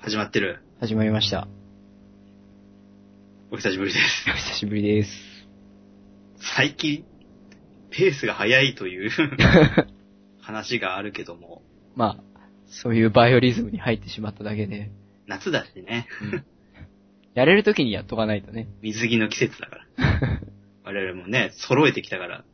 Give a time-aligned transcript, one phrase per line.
[0.00, 0.60] 始まってる。
[0.80, 1.48] 始まりました。
[3.50, 4.30] お久しぶりです。
[4.30, 5.10] お久しぶりです。
[6.56, 7.04] 最近、
[7.90, 9.10] ペースが速いという
[10.40, 11.62] 話があるけども、
[11.96, 14.90] まあ、そういうバイオリズムに入ってしまっただけで、
[15.26, 16.06] 夏だしね、
[17.34, 18.68] やれる時にやっとかないとね。
[18.80, 20.40] 水着の季節だから。
[20.84, 22.44] 我々もね、揃えてきたから、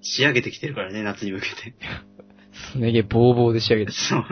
[0.00, 1.74] 仕上げてきてるからね、夏に向けて。
[2.72, 3.92] すねげボーボーで仕上げて。
[3.92, 4.24] そう。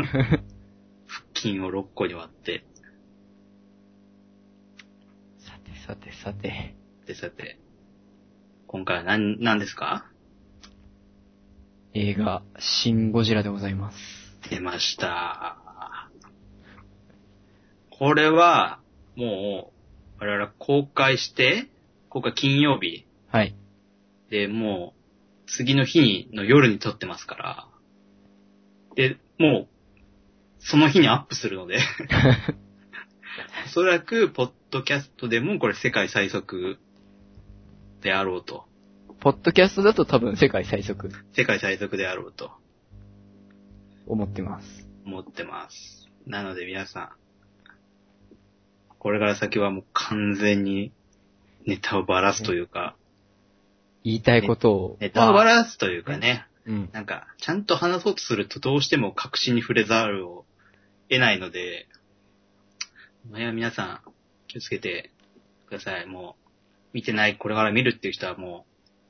[1.45, 2.65] 腹筋を6個に割って、
[5.39, 6.75] さてさてさて、
[7.07, 7.59] で、さて、
[8.67, 10.07] 今回は何、何ですか？
[11.93, 13.99] 映画、シン・ゴジラでございます。
[14.51, 15.59] 出ました。
[17.91, 18.81] これは、
[19.15, 19.71] も
[20.19, 21.69] う、我々公開して、
[22.09, 23.55] 公開金曜日はい。
[24.31, 27.69] で、もう、次の日の夜に撮ってますから、
[28.97, 29.74] で、もう、
[30.65, 31.79] その日にアップするので、
[33.67, 36.79] おそらく、ポッドキャストでもこれ世界最速
[38.01, 38.67] であろうと。
[39.21, 42.51] ポッドキャストだと多分世界最速世界最速であろうと
[44.07, 44.89] 思ってます。
[45.05, 46.09] 思ってます。
[46.27, 47.11] なので皆さん、
[48.99, 50.93] これから先はもう完全に
[51.67, 52.97] ネタをばらすというか、
[54.03, 54.97] 言いたいことを。
[55.01, 56.91] ネタをばらすというかね、うん。
[56.93, 60.47] なんか、ちゃんと話そうとするとどうしても確信に触れざるを
[61.09, 61.87] 得ないので、
[63.31, 64.01] まあ皆さん
[64.49, 65.11] 気をつけて
[65.67, 66.07] ください。
[66.07, 66.45] もう、
[66.93, 68.67] 見てない、これから見るっていう人はも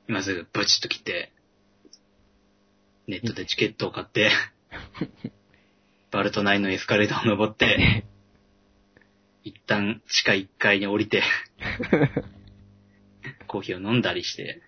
[0.07, 1.31] う、今すぐブチッと切って、
[3.07, 4.31] ネットでチケットを買って、
[6.11, 8.05] バルトナインのエスカレーターを登って、
[9.43, 11.21] 一旦地下1階に降りて、
[13.47, 14.61] コーヒーを飲んだりして、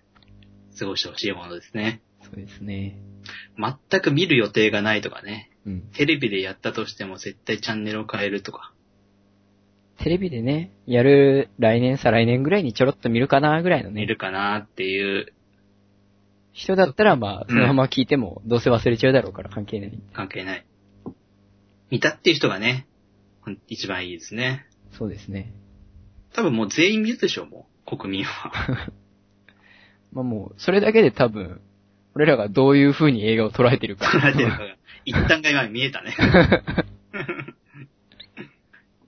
[0.78, 2.00] 過ごしてほしいものですね。
[2.22, 2.96] そうですね。
[3.56, 5.50] 全く見る予定がないとかね。
[5.68, 5.82] うん。
[5.94, 8.72] テレビでやったとしても絶対チャンネルを変えるとか。
[9.98, 14.00] テレビでね、やる来年再来年ぐらいにちょろっと見るかなぐらいのね。
[14.00, 15.32] 見るかなっていう
[16.52, 19.98] 人だったらまあ、そのまま聞いても、どうせ忘れちゃうだろうから関係ない。
[20.14, 20.66] 関係ない。
[21.90, 22.86] 見たっていう人がね、
[23.42, 24.66] ほん一番いいですね。
[24.96, 25.52] そうですね。
[26.34, 27.96] 多分もう全員見るでしょう、もう。
[27.96, 28.52] 国民は。
[30.12, 31.60] まあもう、それだけで多分、
[32.14, 34.06] 俺らがどういう風に映画を捉えてるか。
[34.06, 34.77] 捉えてるかが。
[35.08, 36.14] 一旦が今見えたね。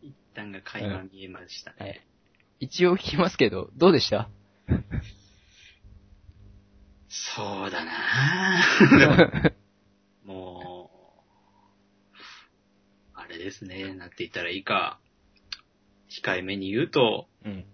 [0.03, 1.77] 一旦が垣間見えましたね。
[1.81, 2.01] はい
[2.63, 4.29] 一応聞きますけど、どうでした？
[7.09, 9.53] そうだな
[10.27, 10.91] も
[12.13, 12.19] う、
[13.15, 15.01] あれですね、なんて言ったらいいか。
[16.11, 17.65] 控えめに言うと、うん。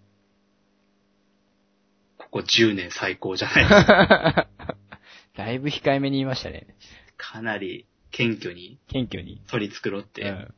[2.16, 3.66] ここ10年最高じゃない
[5.36, 6.76] だいぶ控えめに言いましたね。
[7.16, 9.42] かなり謙虚に謙虚に。
[9.48, 10.54] 取り繕って、うん。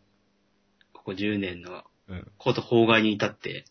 [0.92, 2.26] ここ10年のうん。
[2.38, 3.64] こと法外に至って、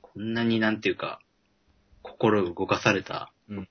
[0.00, 1.20] こんなになんていうか、
[2.02, 3.68] 心を動かされたうん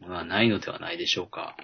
[0.00, 1.56] ものはないのではないでしょうか。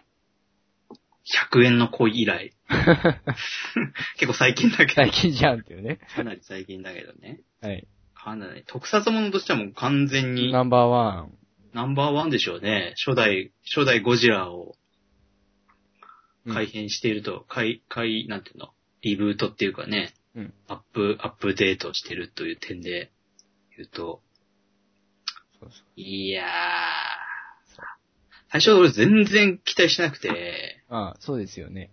[1.52, 2.52] 100円の恋以来。
[4.16, 6.00] 結構最近だけど、最近じゃんっていうね。
[6.14, 7.40] かなり最近だけどね。
[7.60, 7.86] はい。
[8.14, 11.38] かなり、特撮ものとしてはもう完全にナンバーワン。
[11.72, 12.94] ナンバーワンでしょうね。
[13.04, 14.74] 初代、初代ゴジラをうん
[16.46, 18.70] 改変していると、改、改、なんていうの？
[19.02, 23.10] リブートっていうかね、うんアップ、アップデートしてるという点で
[23.76, 24.22] 言うと、
[25.60, 26.46] そうそいやー、
[28.50, 30.94] 最初俺全然期待してなくて、う。
[30.94, 31.90] ああ、そうですよね。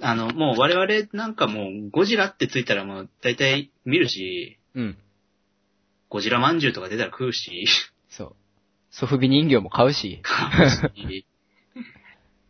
[0.00, 4.98] あの、もう我々なんかもうゴジラってついたらもう大体見るし、うん。
[6.08, 7.66] ゴジラ饅頭とか出たら食うし、
[8.08, 8.36] そう。
[8.90, 10.20] ソフビ人形も買うし。
[10.22, 11.26] 買うし、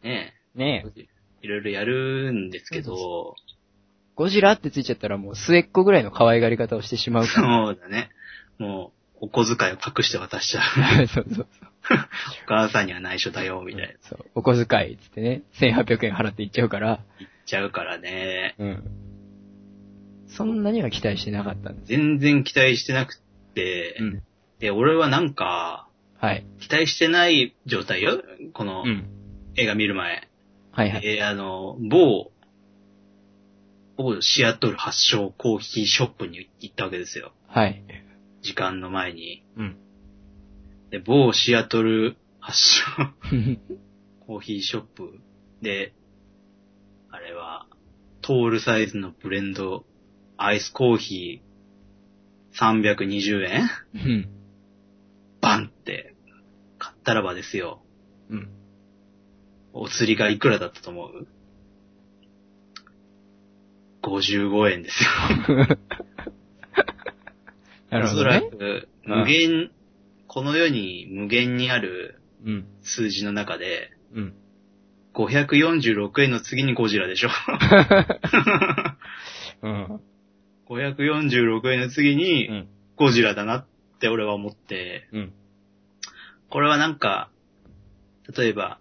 [0.02, 1.13] ね ねえ。
[1.44, 3.36] え、いろいろやるんですけど、
[4.14, 7.66] ゴジラってついちゃったらもう末っ子ぐらいの可愛がり方をしてしまうから。
[7.66, 8.10] そうだね。
[8.58, 10.60] もう、お小遣いを隠して渡しちゃ
[11.02, 11.06] う。
[11.08, 11.46] そうそう
[12.44, 13.92] お母さんには内緒だよ、みたいな。
[14.02, 14.26] そう。
[14.34, 17.00] お小遣いっつってね、1800円払って行っちゃうから。
[17.46, 18.54] ちゃうからね。
[18.58, 18.84] うん。
[20.28, 21.88] そんなには期待してなかったんです。
[21.88, 23.20] 全然期待してなく
[23.54, 24.22] て、うん。
[24.58, 25.88] で、俺はなんか、
[26.18, 26.46] はい。
[26.60, 28.22] 期待してない状態よ。
[28.52, 29.06] このうん。
[29.56, 30.28] 映画見る前。
[30.74, 31.06] はいはい。
[31.06, 32.32] えーあの、某、
[33.96, 37.32] 某シアトル発祥コーヒーショップに行ったわけですよ。
[37.46, 37.84] はい。
[38.42, 39.44] 時間の前に。
[39.56, 39.76] うん。
[40.90, 42.84] で、某シアトル発祥
[44.26, 45.20] コーヒーショップ
[45.62, 45.92] で、
[47.10, 47.68] あれは、
[48.20, 49.84] トールサイズのブレンド、
[50.36, 53.68] アイスコーヒー320円？
[53.94, 54.28] うん。
[55.40, 56.16] バンって、
[56.78, 57.82] 買ったらばですよ。
[58.28, 58.48] うん。
[59.76, 61.26] お釣りがいくらだったと思う
[64.02, 65.10] ？55円ですよ。
[67.90, 68.50] なるほおそらどね。
[68.50, 69.72] く、無限、
[70.28, 72.66] この世に無限にあるうん。
[72.82, 74.34] 数字の中で、うん。
[75.14, 77.30] 546円の次にゴジラでしょ。
[79.62, 80.00] うん。
[80.68, 82.68] 546円の次うにん。
[82.96, 83.66] ゴジラだなっ
[83.98, 85.32] て俺は思って、うん。
[86.48, 87.30] これはなんか、
[88.36, 88.78] 例えば、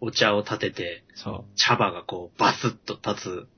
[0.00, 3.48] お茶を立てて、そ茶葉がこうバスッと立つ。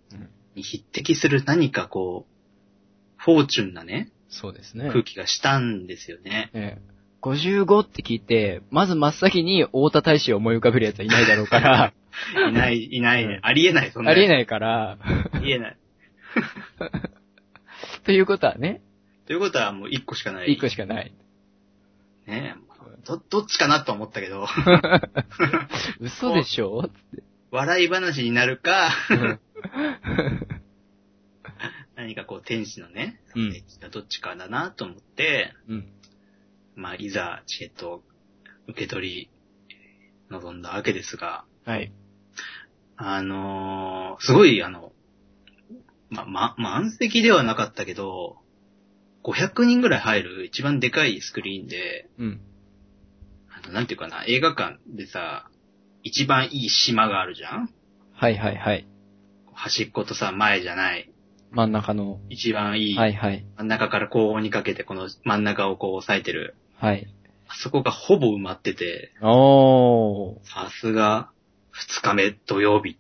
[0.55, 4.89] に匹敵する何かこう、フォーチュンなね、そうですね。
[4.91, 6.51] 空気がしたんですよね。
[6.55, 6.91] ええ。
[7.23, 11.93] 55って聞いて、まず真っ先に太田大使を思い浮かべるやつはいないだろうから、
[12.49, 13.47] いない、いないねうん。
[13.47, 14.13] ありえない、そんな。
[14.13, 14.15] い。
[14.15, 14.99] ありえないから、
[15.33, 15.77] ありえない。
[18.05, 18.81] ということはね、
[19.27, 20.57] ということはもう一個しかない。
[20.57, 21.13] 1個しかない。
[22.27, 22.57] ね
[23.17, 24.47] ど、どっちかなと思ったけど、
[26.01, 26.89] 嘘でしょ？
[27.51, 29.41] 笑い話になるか、うん。
[31.97, 33.53] 何かこう天使のね、うん。
[33.91, 35.93] どっちかだなと思って、うん。
[36.77, 38.03] まあ、いざチケットを
[38.69, 39.31] 受け取り、
[40.31, 41.93] 臨んだわけですが、はい。
[42.97, 44.93] あのーすごい、あの、
[46.09, 48.37] ま、ま、満席ではなかったけど、
[49.25, 52.41] 500人ぐらい入る一番でかいスクリーンで、うん。
[53.69, 55.49] なんていうかな、映画館でさ、
[56.03, 57.69] 一番いい島があるじゃん？
[58.13, 58.87] はいはいはい。
[59.53, 61.11] 端っことさ、前じゃない。
[61.51, 62.21] 真ん中の。
[62.29, 63.45] 一番いい、はいはい。
[63.57, 66.57] 真ん中から高音にかけてこの真ん中をこう押さえてる。
[66.77, 67.07] はい。
[67.49, 70.45] あそこがほぼ埋まってて、おー。
[70.45, 71.31] さすが、
[71.71, 72.97] 二日目土曜日、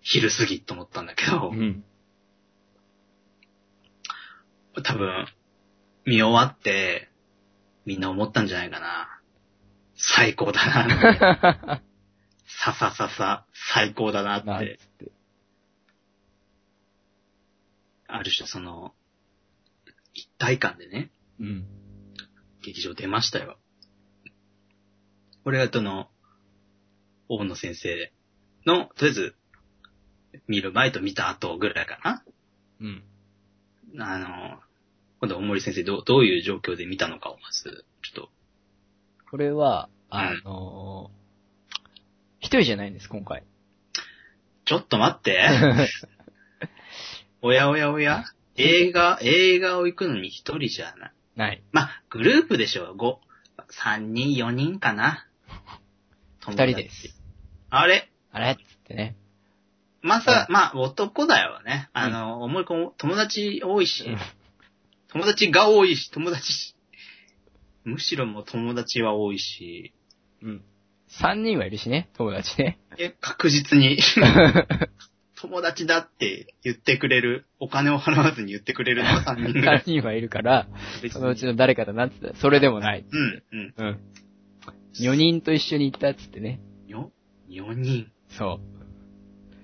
[0.00, 1.84] 昼過ぎと思ったんだけどう、ん。
[4.82, 5.26] 多分、
[6.06, 7.10] 見終わって、
[7.86, 9.13] みんな思ったんじゃないかな。
[10.06, 11.82] 最高だな。
[12.46, 15.12] ささささ、最高だなっなんつてっ、て。
[18.06, 18.94] ある種その、
[20.12, 21.10] 一体感でね、
[21.40, 21.66] うん。
[22.62, 23.58] 劇場出ましたよ。
[25.42, 26.10] これがその、
[27.28, 28.12] 大野先生
[28.66, 29.36] の、とりあえず、
[30.46, 32.22] 見る前と見た後ぐらいか
[32.80, 33.04] うん。
[33.92, 34.14] な。
[34.14, 34.60] あの、
[35.20, 38.30] 今度大森先生どうどういう状況で見たのかをまず、ちょっと、
[39.30, 41.14] これは、うんあのー
[42.38, 43.42] 一人じゃないんです、今回。
[44.64, 45.40] ちょっと待って。
[47.42, 48.24] おやおやおや
[48.56, 51.12] 映画、映画を行くのに一人じゃない。
[51.36, 51.62] ない。
[51.72, 52.96] まあ、グループでしょう。
[52.96, 53.16] 5、
[53.72, 55.26] 3人、4人かな。
[56.46, 57.20] 二人です。
[57.70, 58.08] あれ？
[58.30, 58.50] あれ？
[58.52, 59.16] っつってね。
[60.02, 61.88] まさ、まあ、男だよね。
[61.92, 64.18] あの、思い込む、友達多いし、うん
[65.08, 66.74] 友達が多いし、友達し、
[67.84, 69.93] むしろもう友達は多いし、
[70.44, 70.62] うん。
[71.08, 72.78] 三人はいるしね、友達ね。
[72.98, 73.98] え確実に、
[75.40, 79.78] 友達だって言ってくれる、お金を払わずに言ってくれるのは3人ぐらい。
[79.80, 80.68] 三人はいるから、
[81.02, 83.04] 別そのうちの誰かだなって言ったら、それでもない。
[83.10, 83.74] うん、うん。
[83.76, 84.00] うん。
[84.94, 86.60] 四人と一緒に行ったっつってね。
[86.86, 87.10] よ、
[87.48, 88.10] 4人。
[88.28, 88.60] そ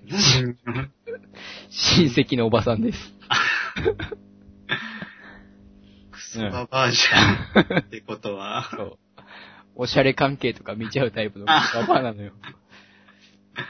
[0.07, 0.09] う。
[0.11, 0.57] 4人？
[1.71, 2.99] 親戚のおばさんです。
[6.11, 7.79] クソババアじゃん。
[7.81, 8.69] ってことは。
[8.71, 8.99] そう。
[9.75, 12.33] おしゃれ関係とか見ちゃうタイプのババアなのよ。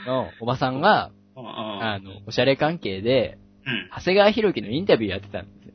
[0.07, 3.89] の、おばさんが、うんあの、おしゃれ関係で、うん。
[3.97, 5.75] 長谷川博己のインタビューやってたんですよ。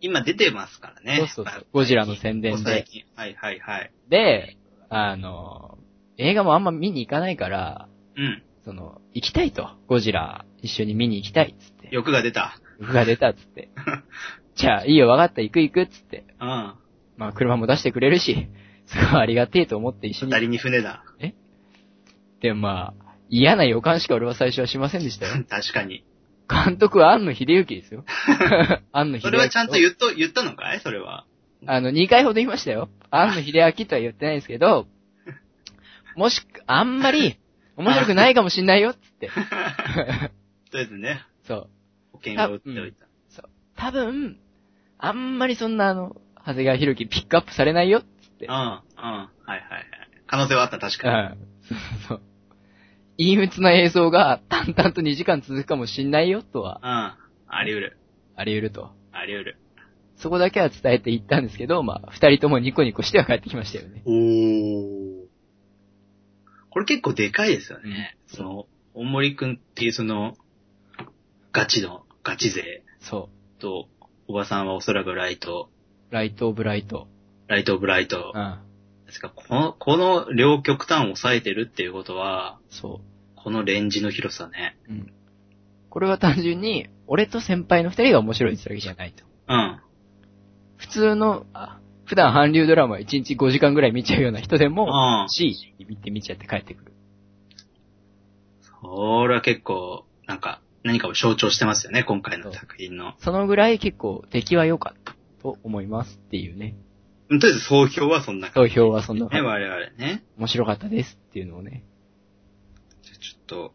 [0.00, 1.18] 今出てますからね。
[1.18, 3.92] そうそうそうゴジラの宣伝で最近はいはいはい。
[4.08, 4.56] で、
[4.88, 5.78] あの、
[6.16, 8.42] 映画もあんま見に行かないから、うん。
[8.64, 9.70] その、行きたいと。
[9.86, 11.88] ゴジラ一緒に見に行きたいっつって。
[11.90, 12.58] 欲が出た。
[12.78, 13.70] 僕が出たっつって。
[14.56, 16.24] じゃあ、いいよ、わかった、行く行くっつって。
[16.40, 16.74] うん。
[17.16, 18.48] まあ、車も出してくれるし、
[18.92, 20.32] すごいありがてえと思って一緒に。
[20.32, 21.04] 二人に船だ。
[22.40, 25.44] でもまあ、嫌な予感しか俺は最初はしませんでしたよ。
[25.48, 26.04] 確かに。
[26.48, 28.04] 監督は庵野秀幸ですよ。
[28.92, 29.30] 庵野秀明。
[29.30, 30.80] それはちゃんと言っと、言ったのかい？
[30.80, 31.26] それは。
[31.66, 32.88] あの、2回ほど言いましたよ。
[33.10, 34.88] 庵野秀明とは言ってないですけど、
[36.16, 37.38] もし、あんまり、
[37.76, 39.28] 面白くないかもしんないよ、つって。
[39.28, 41.70] とりあえずね、そう。
[42.12, 43.06] 保険を打っておいた。
[43.76, 44.38] 多分、
[44.98, 48.58] あんまりそんなあの、長谷川博己ピックアップされないよ、つってうん、うん。
[48.58, 49.84] はいはいはい。
[50.26, 51.26] 可能性はあった、確うかに。
[51.28, 51.38] ん。
[51.68, 51.78] そう
[52.08, 52.20] そう。
[53.18, 56.88] 陰鬱な映像が淡々と2時間続くかもしんないよ、とは、うん。
[57.48, 57.98] あり得る。
[58.36, 58.90] あり得ると。
[59.12, 59.56] あり得る。
[60.16, 64.02] そこだけは伝えていったんですけど、まあ、二人ともニコニコしては帰ってきましたよね。
[64.04, 65.26] おー。
[66.70, 68.16] これ結構でかいですよね。
[68.28, 70.36] うんその、大森くんっていうその、
[71.52, 73.28] ガチの、ガチ勢そ
[73.58, 73.88] と、
[74.28, 75.70] おばさんはおそらくライト、
[76.10, 76.14] う。
[76.14, 77.08] ライトオブライト。
[77.50, 78.38] ライトオブライトう。
[78.38, 78.58] ん。
[79.06, 83.00] ですか、この、この両極端を抑えてるっていうことは、そ
[83.34, 84.78] このレンジの広さね。
[84.88, 84.92] う。
[84.92, 85.12] うん。
[85.88, 89.24] これは単純に、俺と先輩の二人が面白いってわけじゃないと。
[89.48, 89.80] うん。
[90.76, 95.28] 普通の、あ普段韓流ドラマ1日5時間ぐらい見ちゃうような人でも、うん。
[95.28, 96.92] C 見て見ちゃって帰ってくる。
[98.80, 103.14] それは結構、なんか、何かを象徴してますよね、今回の作品の。
[103.18, 106.76] そのぐらい結構出来は良かったと思いますっていうね。
[107.38, 109.34] とりあえず総評はそんな感投票はそんなじ。
[109.34, 110.24] ね、我々ね。
[110.36, 111.84] 面白かったですっていうのをね。
[113.02, 113.74] じゃあちょっと、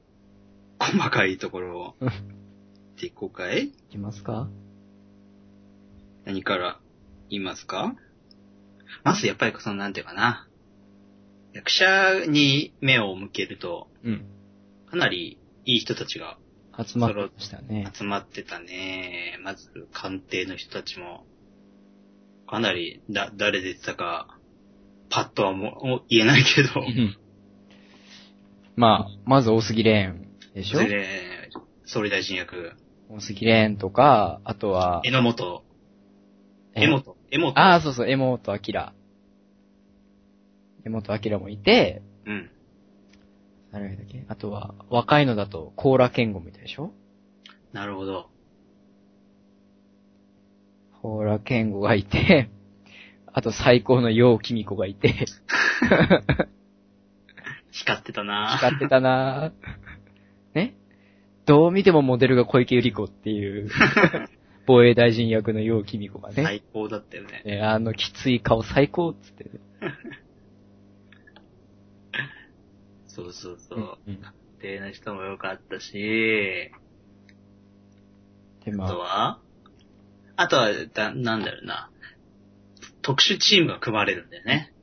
[0.79, 2.09] 細かいところを、うん
[2.95, 3.65] 見ていこうかい？
[3.65, 4.47] いきますか？
[6.23, 6.79] 何から
[7.29, 7.93] 言いますか？
[9.03, 10.47] まずやっぱりその、なんていうかな。
[11.53, 14.25] 役者に目を向けると、うん。
[14.89, 16.37] かなりいい人たちが
[16.77, 17.91] 集まってましたね。
[17.93, 19.39] 集まってたね。
[19.43, 21.25] まず、官邸の人たちも、
[22.47, 24.37] かなり、だ、誰出てたか、
[25.09, 27.17] パッとはもう言えないけど、うん。
[28.75, 30.19] まあ、まず大杉蓮
[30.53, 30.79] でしょ？
[30.79, 31.05] それで
[31.85, 32.73] 総理大臣役、
[33.09, 35.63] 大杉蓮とか、あとは、榎本、
[36.75, 36.81] え？
[36.81, 38.59] 榎本、榎本、ああ、そうそう、江本明。
[40.85, 42.51] 江本明もいて、うん。
[43.71, 44.25] 誰がいたっけ？
[44.27, 46.91] あとは、若いのだと、コーラ健吾みたいでしょ？
[47.73, 48.29] なるほど。
[51.05, 52.49] コーラ健吾がいて、
[53.31, 55.13] あと最高の陽キミコがいて、
[57.69, 58.55] 光ってたな。
[58.57, 59.49] 光ってたな。
[59.49, 59.51] ぁ
[60.57, 60.75] ね？
[61.45, 63.69] どう見てもモデルが小池百合子っていう、
[64.65, 67.43] 防衛大臣役の陽キミコがね、最高だったよね。
[67.45, 69.51] ねあのきつい顔最高っつってね。
[73.05, 73.99] そうそうそう。
[74.07, 76.71] うん官邸の人も良かったし、で、
[78.65, 79.44] あとまあ、は？
[80.35, 81.89] あとは、だ、なんだろうな。
[83.01, 84.73] 特殊チームが組まれるんだよね。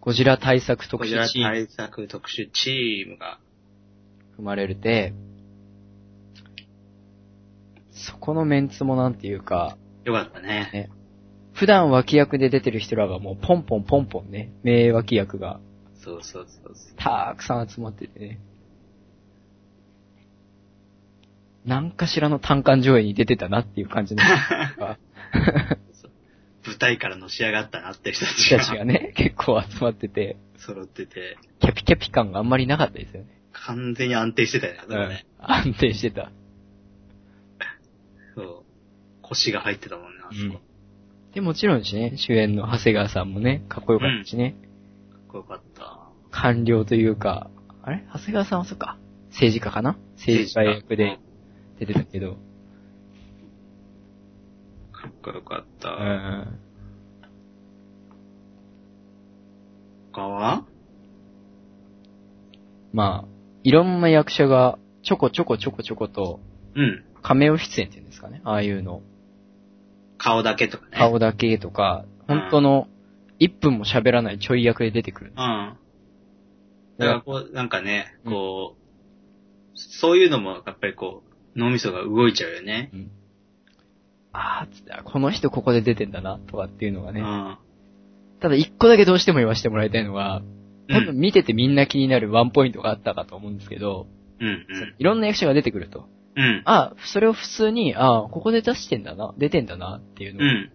[0.00, 3.38] ゴジラ対策特殊チーム対策特殊チームが。
[4.36, 5.14] 組まれるて、
[7.92, 10.90] そこのメンツもなんていうか、よかったね。
[11.54, 15.58] 普段脇役で出てる人らがもうポンポンポンポンね、名脇役が
[16.06, 16.96] そうそうそうそう。
[16.96, 18.38] たくさん集まっててね。
[21.66, 24.22] 何かしらの単館上映に出てたなっていう感じの
[26.66, 33.28] 舞台からのし上がったなって人たち人たちががね、 結構集まってて、揃ってて、キャピキャピ感があんまりなかったですよね。
[33.52, 35.26] 完全に安定してたよね、でもね。
[35.38, 36.30] 安定してた。
[38.34, 38.64] そう。
[39.22, 40.60] 腰が入ってたもんね、あそこ。
[41.34, 44.56] で、もちろんしね、主演の長谷川さんもね、かっこよかったしね。
[45.12, 46.00] かっこよかった。
[46.30, 47.50] 官僚というか、
[47.82, 48.04] あれ？
[48.12, 48.98] 長谷川さんはそっか。
[49.30, 49.96] 政治家かな？
[50.16, 51.18] 政治家役で
[51.78, 52.36] 出てたけど。
[54.92, 55.90] かっこよかった。
[55.90, 56.58] うん。
[60.12, 60.64] 他は？
[62.92, 63.28] まあ、
[63.62, 66.40] いろんな役者がちょこちょこちょこちょこと、
[66.74, 67.04] うん。
[67.22, 68.40] カメオ出演っていうんですかね。
[68.44, 69.02] ああいうの。
[70.18, 70.90] 顔だけとかね。
[70.96, 72.88] 顔だけとか、うん本当の
[73.38, 75.32] 1分も喋らないちょい役で出てくる。
[75.36, 75.76] うん。
[76.98, 78.80] だからこう、なんかね、こう、
[79.76, 82.90] そういうのも、やっぱりこう、脳みそが動いちゃうよね。
[82.92, 83.10] うん。
[84.32, 87.20] ああこの人ここで出てんだな、とかっていうのがね。
[87.20, 87.58] うん。
[88.40, 90.42] ただ一個だけどうしても言わせてもらいたいのは、
[90.88, 91.16] 多分うん。
[91.16, 94.06] 見ててみんな気になるワンポイントがあったかと思うんですけど、
[94.38, 94.66] うん。
[94.98, 96.06] いろんな役者が出てくると。
[96.36, 96.62] うん。
[96.66, 100.70] あ、それを普通に、あここで出してんだな、出てんだなっていうのが、うん。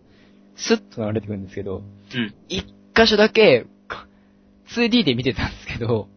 [0.56, 1.84] スッと流れてくるんですけど、
[2.16, 2.34] うん。
[2.50, 4.08] 一箇所だけ、か
[4.76, 6.10] 2D で見てたんですけど、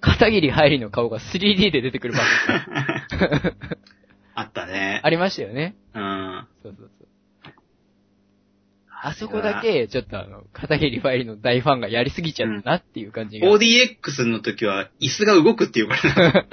[0.00, 3.56] 片桐入りの顔が 3D で出てくる場面が
[4.34, 5.00] あったね。
[5.02, 5.76] ありましたよね。
[5.94, 6.46] うん。
[6.62, 7.08] そうそうそう。
[9.00, 13.48] あそこだけ、ちょっとあの、片桐ファイルの大ファンがやりすぎちゃったなっていう感じが。
[13.48, 16.46] 4DX の時は、椅子が動くっていうからな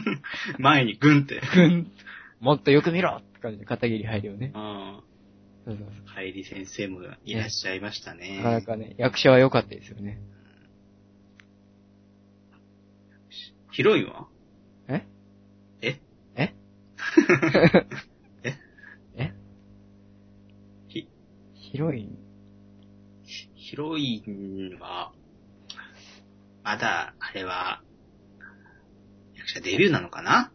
[0.58, 1.42] 前にグンって。
[1.54, 1.92] ぐん
[2.40, 4.52] もっとよく見ろって感じで片桐入りをね。
[4.54, 5.00] うん。
[5.64, 8.20] そうそう入り先生もいらっしゃいましたそう。
[8.20, 8.36] ね。
[8.38, 10.18] なかなかね、役者は良かったですよね。
[13.72, 14.28] ヒロインは
[14.86, 15.06] え？
[15.80, 16.00] え？
[16.36, 16.54] え？
[18.44, 18.54] え？
[19.16, 19.34] え？
[20.88, 21.08] ひ、
[21.54, 22.18] ヒロイン
[23.24, 25.12] ヒロインは、
[26.62, 27.82] まだ、あれは、
[29.34, 30.52] 役者デビューなのかな？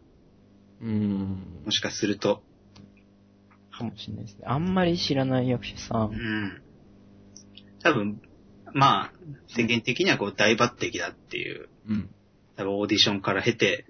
[0.80, 1.72] うーんも。
[1.72, 2.44] しかすると。
[3.72, 4.44] かもしれないですね。
[4.46, 6.08] あんまり知らない役者さ。
[6.12, 6.62] うんん。
[7.82, 8.22] 多分、
[8.72, 9.12] まあ、
[9.48, 12.10] 世間的にはこう大抜擢だっていう、うん。
[12.58, 13.86] 多分オーディションから経て、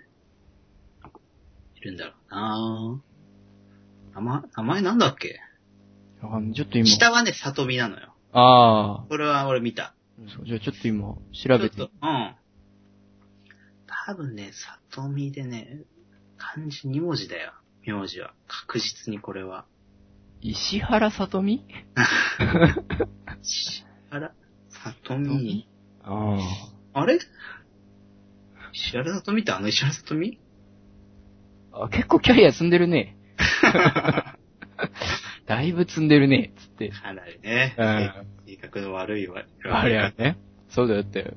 [1.77, 3.01] いるんだろうな
[4.15, 5.41] 名前、名前なんだっけ？
[6.21, 6.87] わかんないちょっと今。
[6.87, 8.15] 下はね、里見なのよ。
[8.33, 9.09] ああ。
[9.09, 9.95] これは俺見た。
[10.37, 12.35] そうじゃあちょっと今、調べてうん。
[14.07, 14.51] 多分ね、
[14.91, 15.85] 里見でね、
[16.37, 17.55] 漢字2文字だよ。
[17.87, 18.35] 名字は。
[18.49, 19.65] 確実にこれは。
[20.43, 21.65] 石原さとみ
[23.43, 24.35] 石原
[24.69, 25.67] さとみ。
[26.03, 26.37] あ
[26.93, 27.19] あれ？
[28.73, 30.41] 石原さとみってあの石原さとみ？
[31.73, 31.85] あ。
[31.85, 33.17] あ、結構キャリア積んでるね。
[35.47, 36.91] だいぶ積んでるね、つって。
[36.91, 37.75] かなりね。
[37.79, 38.27] うん。
[38.47, 39.45] 性格の悪いわ。
[39.65, 40.39] あれやね。
[40.69, 41.35] そうだよって。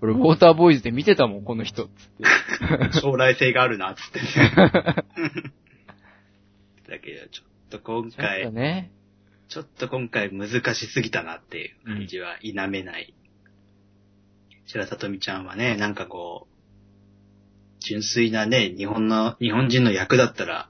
[0.00, 1.90] 俺、ウォーターボーイズで見てたもん、この人、つっ
[2.90, 2.92] て。
[3.00, 4.26] 将来性があるな、つってね。
[6.88, 8.90] だけど、ちょっと今ちょね。
[9.48, 13.14] ちょっと今回難しすぎたなっていう感じは否めない。
[14.66, 16.53] 白里美ちゃんはね、なんかこう、
[17.84, 20.68] 純粋なね、日本の、日本人の役だったら、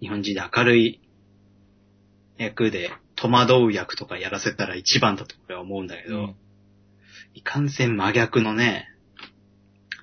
[0.00, 1.00] 日本人で明るい
[2.38, 6.36] 役で戸惑う役とかやらせたら一番だと俺は思うんだけど、うん
[7.36, 8.88] いかんせん真逆のね、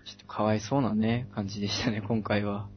[0.05, 2.69] ちょっとかわいそうなね、感じでしたね、今回は。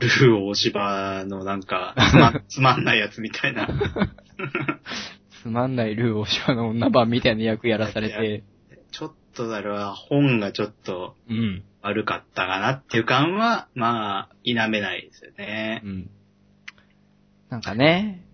[0.00, 3.66] ルー大芝のなんか、つま、 つまんないやつみたいな。
[5.42, 8.44] つまんないルー大島の女版みたいな役やらされて。
[8.90, 11.64] ちょっとあれは本がちょっとうん。
[11.84, 15.88] 悪かったかなっていう感は、まあ、否めないですよねう。
[15.88, 16.10] ん。
[17.50, 18.24] なんかね、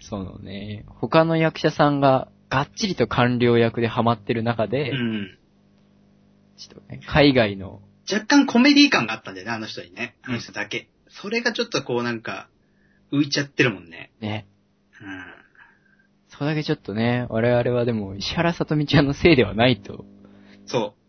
[0.00, 5.38] そのね、他の役者さんががっちりと官僚役でハマってる中で、うん。
[6.56, 10.16] ちょっとね、海外の、若干コメディ感があったんだよね、あの人にね。
[10.22, 10.88] あの人だけ。
[11.08, 12.48] それがちょっとこうなんか、
[13.12, 14.12] 浮いちゃってるもんね。
[14.20, 14.46] ね、
[15.02, 15.24] うん。
[16.28, 20.06] それだけちょっとね、我々はでも石原さとみちゃんのせいではないと。
[20.64, 21.05] そう。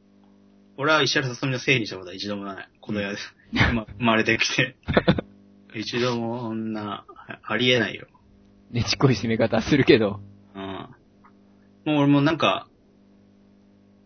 [0.78, 2.70] 俺は石原さとみのせいにしたことは一度もない。
[2.82, 3.18] この世で、
[3.74, 4.76] ま生まれてきて。
[5.74, 7.06] 一度もそんな、
[7.44, 8.08] ありえないよ。
[8.72, 10.22] ねちっこい攻め方するけど。
[10.56, 10.62] うん。
[10.64, 10.90] もう
[11.86, 12.68] 俺もなんか、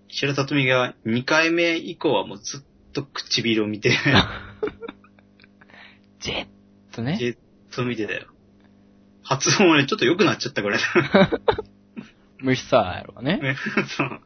[0.07, 2.61] 石原さとみが2回目以降はもうずっ
[2.93, 3.91] と唇を見て、
[6.19, 6.47] ジェッ
[6.93, 7.17] とね。
[7.17, 7.37] じっ
[7.73, 8.27] と見てたよ。
[9.23, 10.79] 発音もね、ちょっと良くなっちゃったぐらい
[12.39, 13.37] 虫さやろうね。
[13.37, 13.55] ね。
[13.97, 14.21] そう。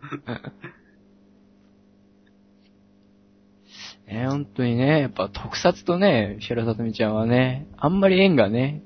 [4.08, 8.84] ね、本当にね、やっぱ特撮とね、石原さとみちゃんはね、あんまり縁がね、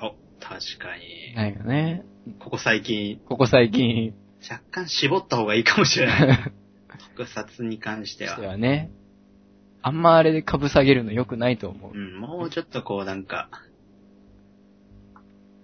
[0.00, 1.34] お、確かに。
[1.36, 2.04] ないよね。
[2.40, 6.52] ここ最近、ここ最近、若干絞った方がいいかもしれない。
[7.16, 8.46] 特撮に関してはして。
[8.46, 8.90] はね、
[9.82, 11.92] あんまあれで株下げるの良くないと思う。
[11.96, 13.48] うん、もうちょっとこうなんか、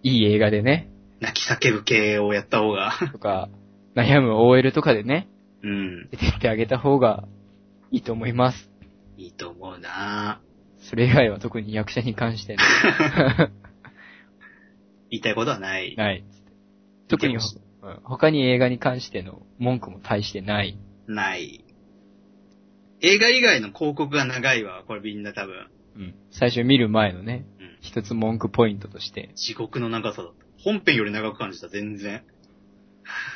[0.03, 0.89] いい映画でね、
[1.21, 3.49] 泣き叫ぶ系をやった方が、とか、
[3.97, 5.29] 悩む OL とかでね、
[5.63, 7.25] うん、出てってあげた方が
[7.91, 8.74] いいと思います。
[9.17, 10.41] いいと思うな
[10.91, 12.63] それ以外は特に役者に関してね、
[15.11, 15.95] 言いたいことはない。
[15.97, 16.25] ない。
[17.09, 17.41] 特に、うん
[18.03, 20.79] 他に映画に関しての文句も大してない。
[21.07, 21.65] ない。
[23.03, 25.69] 映画以外の広告が長いわ、これみんな多分。
[25.97, 26.15] うん。
[26.31, 27.79] 最初見る前のね、うん。
[27.83, 29.33] 一つ文句ポイントとして。
[29.35, 30.45] 地獄の長さだった。
[30.63, 32.25] 本編より長く感じた、全然。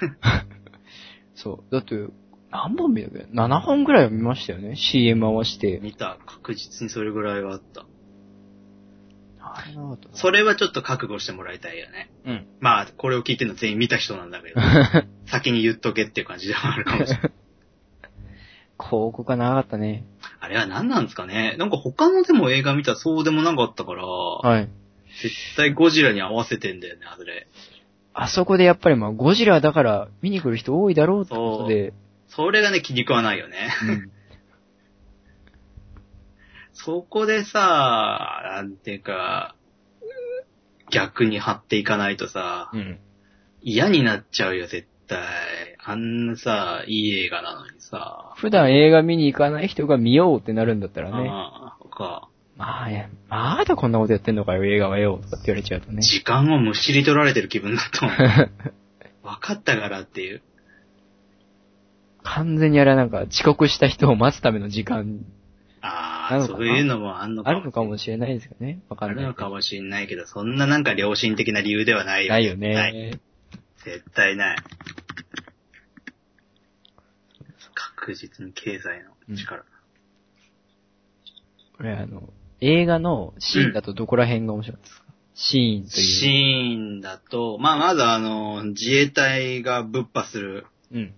[1.35, 1.73] そう。
[1.73, 1.95] だって、
[2.51, 5.81] 何本見たっけ ?7 本ぐらいは見ましたよね ?CM 合わせて。
[5.83, 6.19] 見た。
[6.27, 7.85] 確実にそれぐらいはあった。
[9.75, 12.11] なかったなそれはちょっと覚悟してもらいたいよね。
[12.27, 12.47] うん。
[12.61, 14.61] まあ、これを聞いてるの全員見た人なんだけど、
[15.27, 17.33] 先に言っとけっていう感じではあるかもしれない。
[18.81, 20.05] 広告が長かったね。
[20.41, 21.57] あれは何なんですかね？
[21.59, 24.69] なんか他のでも映画見たらそうでもなかったから、はい。
[25.23, 27.49] 絶対ゴジラに合わせてんだよね、あれ。
[28.15, 31.93] あそこでやっぱりまあ、ゴジラだから見に来る人多いだろうってことで、
[32.39, 33.69] それがね、気に食わないよね。
[33.83, 34.13] うん。
[36.73, 39.57] そこでさ、なんていうか、
[40.93, 43.01] 逆に張っていかないとさ、うん。
[43.61, 45.19] 嫌になっちゃうよ、絶対。
[45.83, 48.33] あんなさ、いい映画なのにさ。
[48.37, 51.29] 普段映画見に行かない人が見ようってなるんだったらね。
[51.29, 52.29] ああ、か。
[52.57, 56.03] まあ、いやまだこんなことやってんのかよ、映画はよ、とかって言われちゃうとね。
[56.03, 58.51] 時間をむしり取られてる気分だと思う。
[59.27, 60.43] 分かったからっていう。
[62.23, 65.25] 完全にあれはなんか遅刻した人を待つための時間、
[65.81, 68.81] ああ、そういうのもあんのかあるのかもしれないですよね。
[68.89, 69.27] わかあるんない。
[69.27, 72.33] のかもしれないけど、そんななんか良心的な理由ではないよ。
[72.33, 72.93] ないよない。
[72.93, 73.21] ね。
[73.85, 74.59] 絶対ない。
[77.75, 79.65] 確実に経済の力。
[81.77, 86.79] これあの、映画のシーンだとどこら辺が面白かったですか、シーンとシいう。
[86.79, 91.15] ーンだと、まあ、まずあの、自衛隊がぶっ破するうん。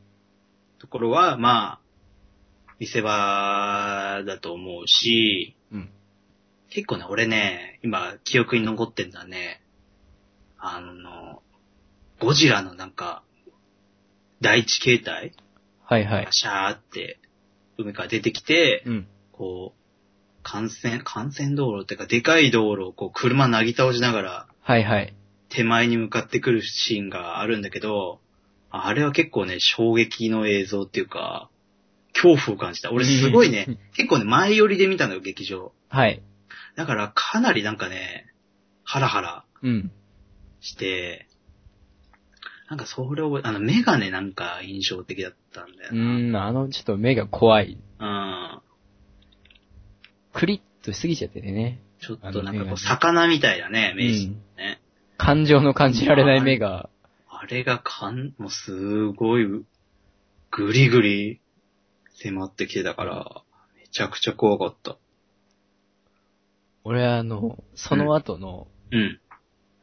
[0.80, 1.80] ところは、まあ、
[2.78, 5.90] 見せ場だと思うし、うん。
[6.70, 9.60] 結構ね、俺ね、今、記憶に残ってんのはね、
[10.58, 11.42] あの、
[12.18, 13.22] ゴジラのなんか、
[14.40, 15.32] 第一形態
[15.84, 16.28] はいはい。
[16.30, 17.18] シャーって、
[17.76, 19.08] 海から出てきて、うん。
[19.32, 19.80] こう、
[20.42, 25.14] 幹線、幹線道路っていうか、でかい道路をこう、車なぎ倒しながら、はいはい。
[25.50, 28.20] 手前に向かってくるシーンがあるんだけど、
[28.70, 31.50] あれは結構ね、衝撃の映像っていうか、
[32.12, 32.92] 恐怖を感じた。
[32.92, 35.72] 俺すごいね、結構ね、前寄りで見たのよ、劇場。
[35.88, 36.22] はい。
[36.76, 38.26] だからかなりなんかね、
[38.84, 39.92] ハラハラうん。
[40.60, 41.26] して、
[42.68, 46.00] なんかそれを、あの、目がね、なんか印象的だったんだような。
[46.02, 47.76] ーん、あの、ちょっと目が怖い。
[47.98, 48.60] うん。
[50.32, 51.80] クリッとしすぎちゃっててね。
[52.00, 54.80] ちょっとなんかこう、魚みたいなね、名刺ね。
[55.18, 56.88] 感情の感じられない目が。
[57.42, 59.46] あれがかん、もうすごい、
[60.50, 61.40] ぐりぐり
[62.22, 63.42] 迫ってきてたから、
[63.78, 64.98] めちゃくちゃ怖かった。
[66.84, 69.20] 俺あの、その後の、うん。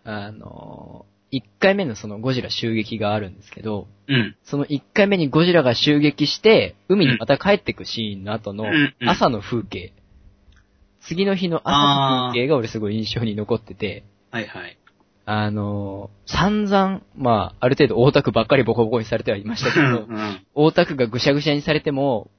[0.04, 4.36] あの、1回目のそのゴジラ襲撃があるんですけど、うん。
[4.44, 9.94] その1回目にゴジラが襲撃して、海にまた帰ってくシーンの後のうんうん朝の風景。
[11.02, 14.78] 次の日の朝の風景が俺すごい印象に残ってて、はいはい。
[15.30, 20.46] あの、散々、まあ、ある程度大田区ばっかりボコボコにされてはいましたけうど、ん。
[20.56, 22.32] 大田区がぐしゃぐしゃにされても、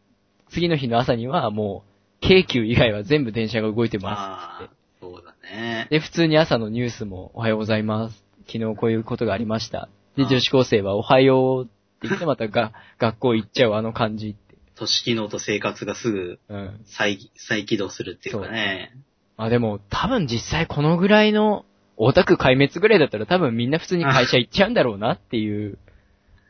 [0.48, 4.70] 次の日の朝にはもう、京急以外は全部電車が動いてますああ、
[5.03, 5.87] そうだね。
[5.90, 8.24] で、普通に朝のニュースもおはようございます。
[8.46, 9.90] 昨日こういうことがありました。
[10.16, 14.57] で、女子高生はおはようって言ってまたが学校行っちゃうあの感じって。
[14.77, 16.81] 都市機能と生活がすぐうん。
[16.87, 18.94] 再、再起動するっていうかね。
[19.37, 21.66] まあでも、多分実際このぐらいの、
[21.98, 25.78] オタク壊滅ぐらいだったら多分みんな普通に会社行っちゃうんだろうなっていう、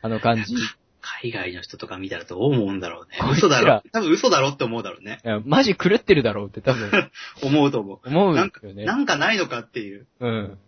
[0.03, 0.55] あの感じ。
[1.01, 3.83] 海外の人とか見たらどう思うんだろうね嘘だろ。
[3.93, 5.21] 多分嘘だろって思うだろうね。
[5.25, 6.91] いやマジ狂ってるだろうって多分
[7.43, 8.37] 思うと思思う。
[8.37, 8.85] なんか、うよね。
[8.85, 10.07] なんかないのかっていう。
[10.21, 10.59] うん。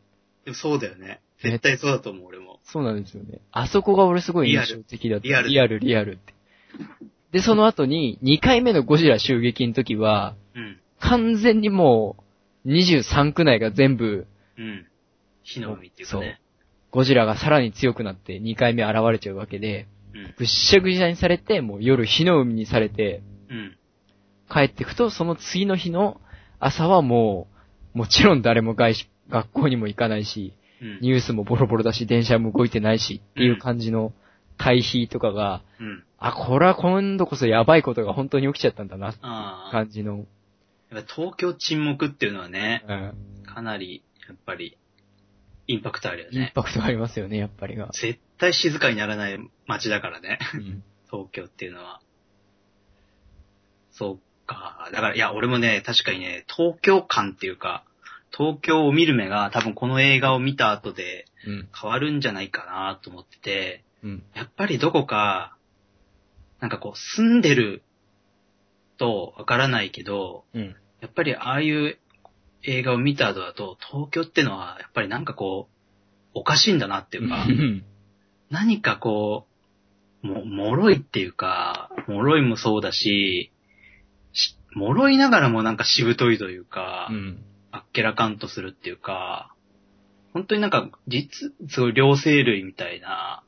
[0.47, 1.21] でもそうだよね。
[1.43, 2.59] 絶対そうだと思う、俺も。
[2.65, 3.41] そうなんですよね。
[3.53, 5.27] あそこが俺すごい印象的だった。
[5.27, 6.35] リアルリアル、リアルって。
[7.33, 10.79] で、その後に、2回目のゴジラ襲撃の時は、うん。
[10.99, 12.17] 完全にも
[12.65, 14.27] う、23区内が全部、
[14.61, 14.87] うん。
[15.43, 16.41] 火の海っていうかね。
[16.91, 20.35] ゴジラがさらに強くなって2回目現れちゃうわけで、うん。
[20.37, 23.77] ぐっしゃぐしゃにされて、もう夜火の海にされて、うん。
[24.53, 26.21] 帰ってくと、その次の日の
[26.59, 27.49] 朝はも
[27.95, 30.99] う、もちろん誰も外し、学校にも行かないし、うん。
[31.01, 34.13] ニュースもボロボロだし、電車も動いてないし、っていう感じの
[34.59, 36.05] 対比とかが、うん。
[36.19, 39.15] あ、これは今度こそやばいことが本当に起きちゃったんだな。
[39.71, 40.27] 感じの。
[40.91, 43.45] やっぱ東京沈黙っていうのはね、うん。
[43.45, 44.79] かなり、やっぱり、
[45.67, 46.53] インパクトあるよインね。
[46.55, 47.89] パクトがありますよね、やっぱりが。
[47.93, 50.39] 絶対静かにならない街だからね。
[50.55, 50.85] うん。
[51.11, 52.01] 東京っていうのは。
[53.91, 54.89] そうか。
[54.93, 57.85] だから、いや、俺もね、確かにね、東京感っていうか、
[58.33, 61.69] 東京を見る目が多分この映画を見た後でうん。
[61.81, 64.23] 変わるんじゃないかなと思ってて、うん。
[64.35, 65.57] やっぱりどこか、
[66.61, 67.83] なんかこう、住んでる
[68.99, 70.77] とわからないけど、うん。
[71.01, 71.99] やっぱりああいう
[72.63, 75.81] 映画を見た後だと、東京ってのは、やっぱりなんかこう、
[76.35, 77.85] おかしいんだなっていうか、うん。
[78.51, 79.47] 何かこ
[80.23, 83.51] う、も、脆いっていうか、脆いもそうだし、
[84.33, 87.45] し脆いながらもなんかしぶといというか、うん。
[87.73, 89.55] あっけらかんとするっていうか、
[90.33, 93.43] 本当になんか、実、すごい両生類みたいな、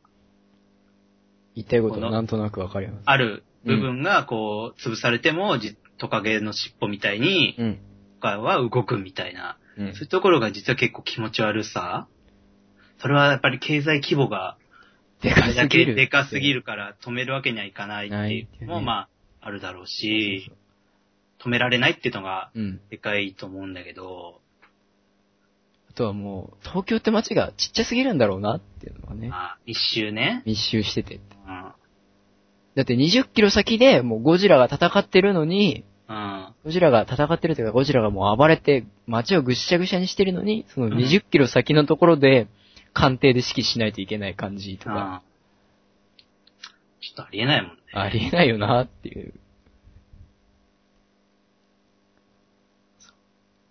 [1.55, 3.03] 言いたいことはなんとなくわかります。
[3.05, 7.79] ある部分がこう、潰されても、じトカゲの尻尾みたいに、うん。
[8.23, 12.07] 他は動くみたいな、うんそういうところが実は結構気持ち悪さ
[12.99, 14.57] それはやっぱり経済規模が
[15.23, 15.87] でかすぎる。
[15.87, 19.09] けでかすぎるから止めるわけにはいかないっていうのも、まあ、
[19.41, 20.53] あるだろうし、
[21.45, 22.81] 止められないっていうのがうん。
[22.91, 24.41] でかいと思うんだけど、
[25.91, 29.29] あとはもう、東京って街がちっちゃすぎるんだろうなっていうのがね。
[29.29, 30.43] まあ、一周ね。
[30.47, 31.17] 密集してて。
[31.17, 31.73] うん。
[32.75, 36.55] だって20キロ先でもうゴジラが戦ってるのに、うん。
[36.65, 42.49] ゴジラが戦ってるというか、ゴジラがもう暴れて街をぐっしゃぐしゃにしてるのに、その20キロ先のところで、
[42.93, 45.23] 官邸で指揮しないといけない感じとうんか、
[47.01, 47.77] ちょっとありえないもんね。
[47.93, 49.35] ありえないよなっていう。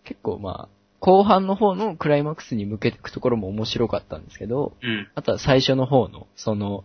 [0.04, 5.08] 結構まあ、後半の方のクライマックスに向けていくところも面白かったんですけど、うん。
[5.16, 6.84] あとは最初の方の、その、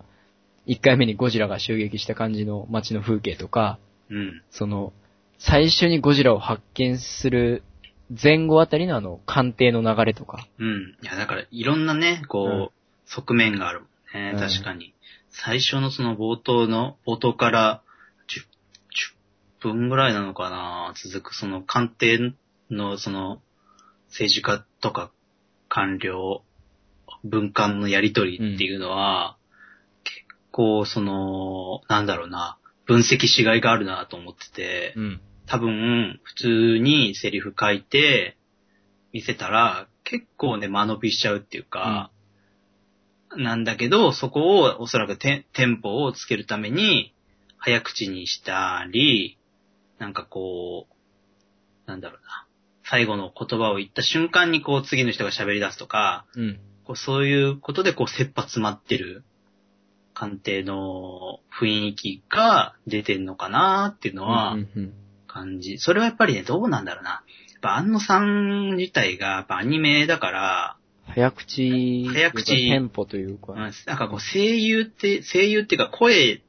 [0.67, 3.79] 1回目にゴジラが襲撃した感じの街の風景とか、
[4.09, 4.43] うん。
[4.51, 4.93] その、
[5.39, 7.63] 最初にゴジラを発見する
[8.11, 10.47] 前後あたりのあの、艦艇の流れとか。
[10.59, 10.97] うん。
[11.03, 12.69] いや、だから、いろんなね、こう、うん
[13.09, 14.33] 側面があるもんね。
[14.35, 14.93] うん確かに。
[15.31, 17.83] 最初のその冒頭の、冒頭から
[19.61, 22.33] 10、10分ぐらいなのかな続くその官邸
[22.71, 23.41] のその
[24.09, 25.13] 政治家とか
[25.69, 26.43] 官僚、
[27.23, 29.37] 文官のやりとりっていうのは、
[30.05, 35.21] 結構その、なんだろうな、分析しがいがあるなと思ってて、うん。
[35.47, 38.37] 多分、普通にセリフ書いて、
[39.13, 42.11] 見せたら、結構ね、間延びしちゃうっていうか、
[43.37, 47.13] なんだけど、そこをおそらくテテンポをつけるために、
[47.59, 49.39] 早口にしたり、
[49.99, 52.47] なんかこう、なんだろうな。
[52.89, 56.61] 最後の言葉を言った瞬間にこう次の人が喋り出すとか、うん。
[56.85, 59.25] こうそういうことでこう切羽詰まってる
[60.17, 64.57] 鑑定の雰囲気が出てんのかなっていうのは
[65.27, 65.77] 感じ。
[65.79, 67.11] それはやっぱりね、どうなんだろうな。
[67.11, 70.77] やっぱ安野さん自体がやっぱアニメだから、
[71.09, 76.43] 早口、早口テンポというか、うんなんかこう声優って、声優っていうか声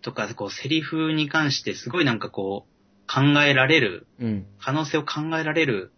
[0.00, 4.46] とかこうセリフに関してすごいなんかこう考えられる、うん。
[4.58, 5.92] 可能性を考えられる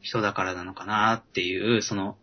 [0.00, 2.16] 人だからなのかなっていう、その、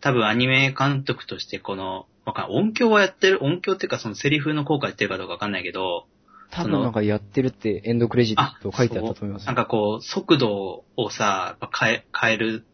[0.00, 6.06] 多分アニメ監督としてこの、わかん音響はやってる、音響っていうかそのセリフの効果やってるかどうかわかんないけど、
[6.50, 9.54] 多分なんかやってるってエンドクレジット書いてあったと思いますなん。
[9.54, 12.66] かこう、速度をさ、変え、変える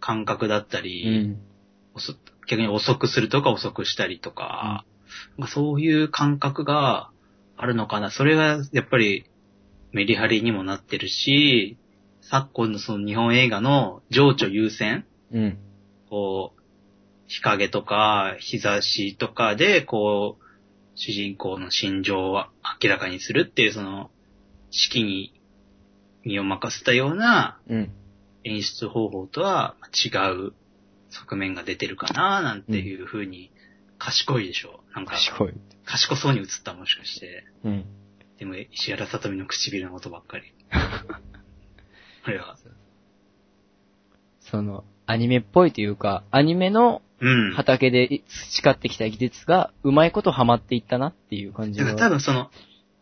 [0.00, 1.40] 感覚だったうり、ん。
[1.94, 2.14] 遅
[2.46, 4.84] 逆に遅くするとか遅くしたりとか、
[5.36, 7.10] まあそういう感覚が
[7.56, 8.10] あるのかな。
[8.10, 9.26] それがやっぱり
[9.92, 11.76] メリハリにもなってるし、
[12.20, 15.58] 昨今のその日本映画の情緒優先うん。
[16.10, 16.61] こう、
[17.32, 20.44] 日陰とか日差しとかで、こう、
[20.94, 22.44] 主人公の心情を
[22.82, 24.10] 明らかにするっていうその、
[24.70, 25.40] 式に
[26.24, 27.92] 身を任せたようなうん。
[28.44, 30.08] 演出方法とは違
[30.48, 30.52] う
[31.10, 33.52] 側面が出てるかななんていう風に、
[33.98, 34.80] 賢いでしょ。
[34.94, 35.52] なんか、賢い。
[35.84, 37.44] 賢そうに映ったもしかして。
[37.64, 37.84] うん。
[38.38, 40.52] でも、石原さとみの唇のことばっかり。
[42.24, 42.58] これは。
[44.40, 47.52] その、アニメっぽいというか、アニメのうん。
[47.52, 52.00] 畑で培ってきた技術が、うまいことハマっていったなっていう感じだからが。
[52.02, 52.50] 多分その、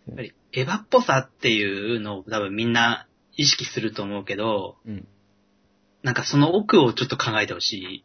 [0.06, 3.06] やっぱりエヴァっぽさっていうのを多分みんな
[3.37, 5.09] 意識すると思うけど、うん。
[6.02, 8.04] なんかその奥をちょっと考えてほしい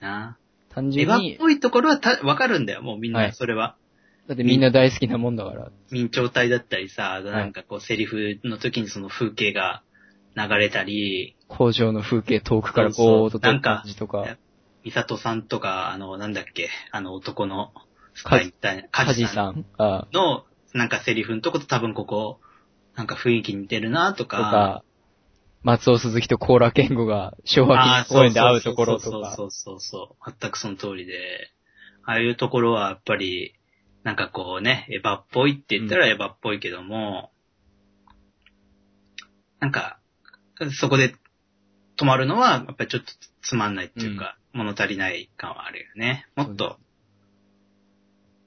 [0.00, 0.36] な。
[0.74, 3.76] 単エヴァっぽいところはたわかるんだよ、もうみんはないそれは。
[4.28, 5.70] だってみんな大好きなもんだから。
[5.90, 9.82] 明朝体だったりさ、なんかこうセリフの時にその風景が
[10.36, 14.36] 流れたり、工場の風景遠くからそうそうぼーっと撮った感じとか、
[14.84, 17.72] ミサトさんとか、あの、なんだっけ、あの男の
[18.14, 19.66] スパイみたいな、カジさん。
[20.12, 22.40] の、なんかセリフのとこと多分ここ、
[22.94, 24.84] なんか雰囲気似てるなととか、か、
[25.62, 30.34] 松尾鈴木とコーラ健吾が昭和公園で会うところとか、そうそうそうそう。
[30.40, 31.50] 全くその通りで、
[32.04, 33.54] ああいうところはやっぱり、
[34.02, 37.30] なんかこうね、エヴァっぽいって言ったらエヴァっぽいけども、
[39.58, 39.98] なんか、
[40.72, 41.14] そこで
[41.98, 43.12] 止まるのは、やっぱりちょっと
[43.42, 46.26] つまんないっていうか、物足りない感はあるよね。
[46.36, 46.78] もっと、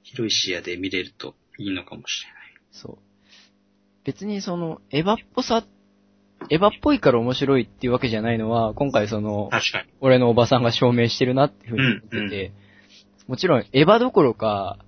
[0.02, 2.40] 広い視野で見れるといいのかもしれない。
[2.72, 2.98] そう。
[4.04, 5.64] 別にその、エヴァっぽさ、
[6.50, 9.88] エヴァっぽいから面白いっていうわけじゃないのは、今回その、確かに。
[10.00, 12.52] 俺のおばさんが証明してるなっていうふうに言ってて、
[13.26, 14.78] もちろん、エヴァどころか、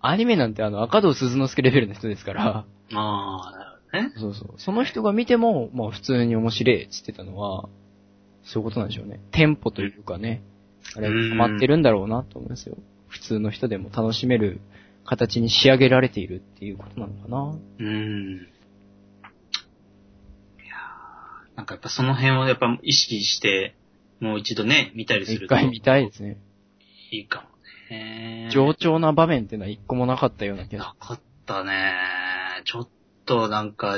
[0.00, 2.64] アニメなんてあの、赤道鈴之助レベルの人ですから、
[2.94, 4.12] ああ、なるほどね。
[4.16, 4.54] そうそう。
[4.56, 7.68] その人が見ても、まあ普通に面白いって言ってたのは、
[8.46, 9.20] そういうことなんでしょうね。
[9.32, 10.42] テンポというかね、
[10.96, 12.76] あれ、うんハマってるんだろうなと思いますよ。
[13.08, 14.60] 普通の人でも楽しめる
[15.04, 17.42] 形に仕上げられているっていうことなのかな。
[17.50, 18.34] うーん。
[18.34, 18.38] い
[20.66, 23.74] やーなんかやっぱその辺をやっぱ意識して、
[24.20, 26.38] もう一度ね、見たりすると一回見たいですね。
[27.10, 27.48] いいかも
[27.90, 28.48] ね。
[28.52, 31.94] 上調な場面っていうのは一個もなかったような気がなかったね。
[32.64, 32.88] ちょっ
[33.24, 33.96] となんか、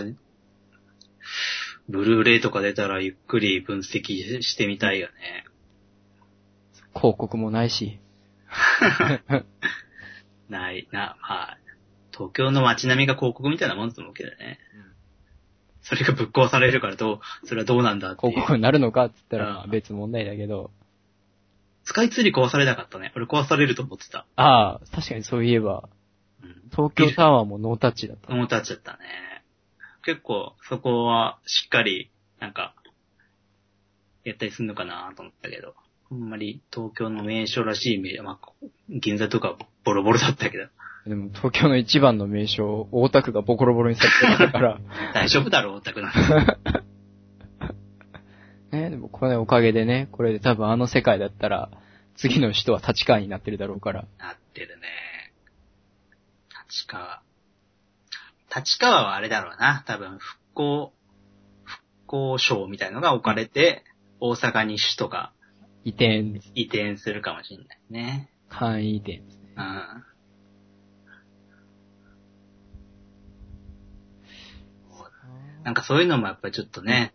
[1.88, 5.44] ブルーレイとか出たらゆっくり分析してみたいよね。
[6.94, 7.98] 広告もないし。
[10.48, 11.59] ない、な、まあ、
[12.12, 14.59] 東京の街並みが広告みたいなもんだと思うけどね。
[15.83, 18.20] それがぶっ壊されるからどう、それはどうなんだって。
[18.20, 20.70] 広告になるのかって言ったら別問題だけど。
[21.85, 23.12] スカイツリー壊されなかったね。
[23.16, 24.27] 俺壊されると思ってた。
[24.37, 25.88] ああ、確かにそういえば、
[26.42, 26.62] うん。
[26.70, 28.31] 東京タワーもノータッチだった。
[28.31, 29.38] 思ったっちゃったね。
[30.09, 32.75] 結構、そこはしっかり、なんか、
[34.25, 35.75] やったりするのかなと思ったけど。
[36.11, 38.49] あんまり東京の名所らしい名所、まあ、
[38.88, 40.64] 銀座とかボロボロだったけど、
[41.07, 44.81] でも東京の一番の名所、大田区がボコロボロにされてたから、
[45.12, 46.18] 大丈夫だろう、オタクなんて。
[48.79, 51.68] ね、でもこれおかげでね、これで多分あの世界だったら、
[52.16, 54.07] 次の人は立川になってるだろうから。
[54.16, 55.35] なってるね。
[56.66, 57.21] 立川。
[58.59, 59.85] 立川はあれだろうな。
[59.87, 60.92] 多分、復興、
[61.64, 63.85] 復興省みたいのが置かれて、
[64.21, 65.33] 大阪に首都が
[65.85, 68.31] 移転、移転するかもしれないね。
[68.49, 69.55] 簡易移転ですね。
[69.57, 70.05] うん。
[75.64, 77.14] なんかそういうのもやっぱりちょっとね、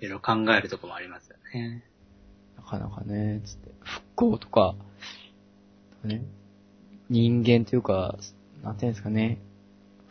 [0.00, 1.84] いろいろ考えるとこもありますよね。
[2.56, 4.74] なかなかね、つって、復興とか、
[6.04, 6.22] ね、
[7.08, 8.18] 人間というか、
[8.62, 9.40] なんていうんですかね、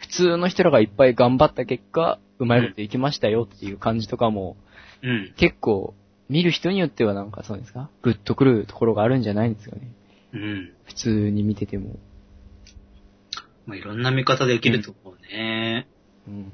[0.08, 4.58] 普通の人らがいっぱい頑張った結果、うまいこといきましたよっていう感じとかも、
[5.04, 5.34] うん。
[5.38, 5.94] 結構、
[6.30, 7.90] 見る人によってはなんかそうですか？
[8.02, 9.82] グッとくるところがあるんじゃないんですよね。
[10.34, 10.74] うん。
[10.86, 12.00] 普通に見てても。
[13.66, 15.88] まあ、いろんな見方できると思うね。
[16.28, 16.52] うん。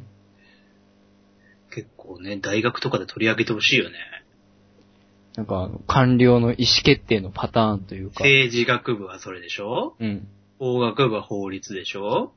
[1.74, 3.98] 結構ね、大学とかで取り上げてほしいよね。
[5.36, 9.96] なんかあの、官僚の意思決定のパターンというか、政治学部はそれでしょ？
[10.00, 10.28] うん。
[10.60, 12.34] 法学部は法律でしょ？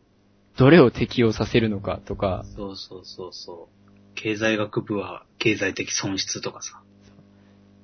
[0.57, 4.15] どれを適用させるのかとか、そうそうそうそう。
[4.15, 6.83] 経済学部は経済的損失とかさ。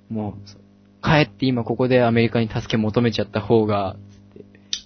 [0.08, 3.96] もう、帰って今ここでアメリカに助け求めちゃった方が、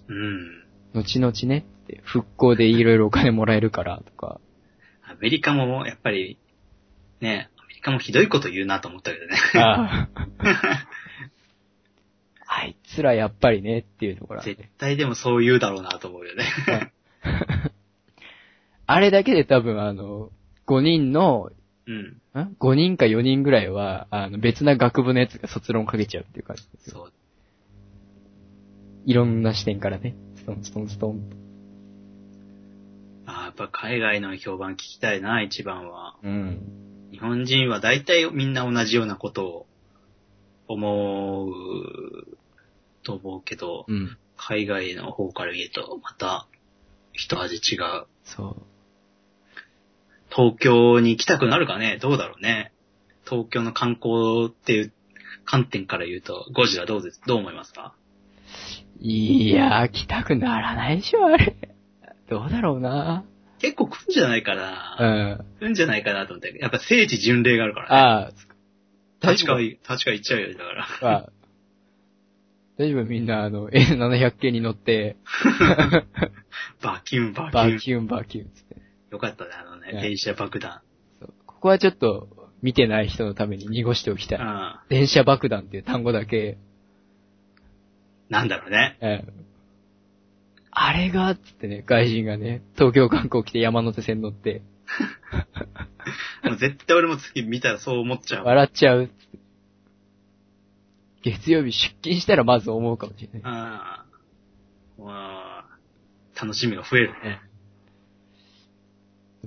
[0.09, 0.65] うん。
[0.95, 4.41] 後々ね、って復興でいろいろお金もらえるからとか、
[5.03, 6.39] アメリカもやっぱり、
[7.21, 9.37] ね、アメリカもひどいこと言うなと思ったけどね。
[9.55, 10.87] ああ
[12.49, 16.45] あいつらやっぱりねっていうところあって絶対でもそう言うだろうなと思うよね。
[18.87, 20.31] あれだけで多分あの、
[20.67, 21.51] 5人の、
[21.87, 22.41] うん。
[22.41, 26.97] ん ?5 人か4人ぐらいは、あの、別な学部のやつが卒論かけちゃうっていう感じですよ。
[26.97, 27.13] そう。
[29.07, 31.37] いろんな視点からね、ストンストンストンと。
[33.27, 36.17] あやっぱ海外の評判聞きたいな、一番は。
[36.23, 36.61] うん。
[37.13, 39.67] 日本人は大体みんな同じようなことを
[40.69, 42.37] 思う
[43.05, 44.17] と思うけど、うん。
[44.37, 46.47] 海外の方から言うとまた
[47.13, 48.07] 一味違う。
[48.25, 48.76] そう。
[50.37, 51.99] 東京に行きたくなるかね？
[52.03, 52.73] どうだろうね？
[53.25, 54.93] 東京の観光っていう
[55.45, 57.95] 観点から言うと、ゴジラどうです、どう思いますか？
[59.01, 61.57] いやー、来たくならないでしょ、あれ。
[62.29, 63.25] どうだろうな。
[63.59, 65.35] 結構来るんじゃないかうな。
[65.37, 65.39] ん。
[65.59, 66.55] 来るんじゃないかなと思って。
[66.59, 67.97] やっぱ聖地巡礼があるからね。
[67.97, 68.33] ああ、
[69.21, 70.65] 確かに、確か行っちゃうよ、だか
[71.01, 71.17] ら。
[71.17, 71.29] あ
[72.79, 75.17] 大丈夫みんな、あの、N700 系に乗って、
[76.83, 77.73] バキュン、バキュン。
[77.75, 78.77] バキュンバキュンつって。
[79.11, 80.81] よかったね、あのね、ね電車爆弾。
[81.47, 82.29] ここはちょっと、
[82.63, 84.39] 見てない人のために濁しておきたい。
[84.39, 84.75] うん。
[84.89, 86.59] 電車爆弾っていう単語だけ、
[88.29, 88.99] なんだろうね。
[89.01, 89.47] ええ
[90.79, 94.61] あれが、つってね、外人がね、東京観光来て山手線乗って、
[96.45, 98.45] もう絶対俺も次見たらそう思っちゃう。
[98.45, 99.11] 笑っちゃう。
[101.23, 103.53] 月曜日出勤したらまず思うかもしれない。
[103.53, 104.05] あ
[104.99, 105.03] あ。
[105.03, 105.65] わあ。
[106.39, 107.41] 楽しみが増えるね。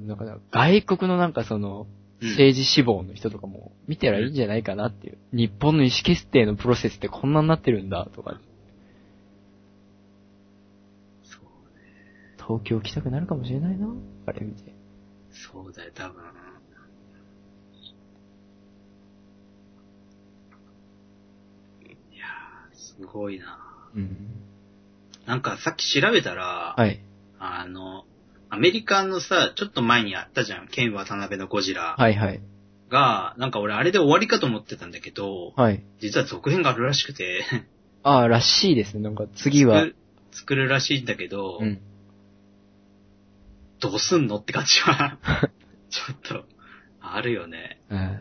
[0.08, 5.18] だから、外国のなんかその、うん政治志望の人とかも見たらいいんじゃないかなっていう。
[5.32, 8.42] 日本の意思決定のプロセスってこんなになってるんだとか。
[11.24, 11.42] そう
[12.38, 13.88] 東京来たくなるかもしれないな。
[14.26, 14.74] あれ見て。
[15.32, 16.22] そうだよ、多分。
[21.86, 23.90] いやー、すごいな。
[23.96, 24.28] うん。
[25.26, 27.00] なんかさっき調べたら、はい。
[27.40, 28.04] あの、
[28.50, 32.42] アメリカのさ、ちょっと前にあったじゃん、ケン渡辺のゴジラはいはい。
[32.90, 35.84] が、なんか俺あれで終わりかと思ってたんだけど、はい。
[36.00, 37.44] 実は続編があるらしくて、
[38.04, 39.02] ああ、らしいですね。
[39.02, 39.88] なんか次は作。
[39.88, 39.96] る
[40.32, 41.80] 作るらしいんだけど、うん。
[43.80, 45.18] どうすんのって感じは、
[45.90, 46.46] ちょっと、
[47.00, 47.82] あるよね。
[47.90, 48.20] うん。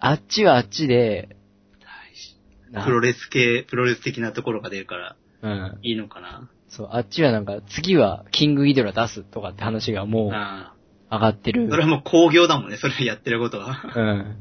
[0.00, 1.36] あっちはあっちで、
[1.80, 5.78] 大事プロレス系、プロレス的なところが出るから、うん。
[5.82, 6.50] いいのかな。
[6.68, 10.74] そう、あっちはなんか、次はキングギドラ出すとかって話がもうあ
[11.10, 11.66] 上がってる。
[11.66, 13.92] あそれはもう工業だもんね、それやってることは。
[13.94, 14.36] うん。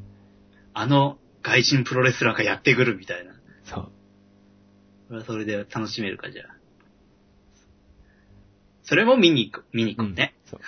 [0.73, 3.33] あの外人プロレスラーがやってくるみたいな。
[3.63, 3.91] そう。
[5.07, 6.55] それはそれで楽しめるか、じゃあ。
[8.83, 10.35] それも見に行く、見に行くね。
[10.45, 10.59] そう。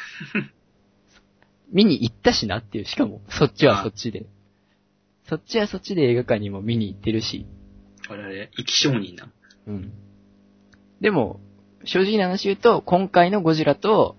[1.72, 4.28] 見に行ったしなっていう、しかも、そっちはそっちで。
[5.28, 7.46] そっちはそっちで映画館にも見に行ってるし。
[8.10, 9.29] 我々、生き証人な。
[9.67, 9.92] うん。
[11.02, 11.42] でも、
[11.88, 14.15] 正直な話言うと、今回のゴジラと、